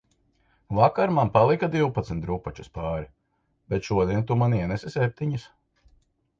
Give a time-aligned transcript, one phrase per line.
[0.77, 3.07] Vakar man palika divpadsmit drupačas pāri,
[3.75, 5.49] bet šodien tu man ienesi septiņas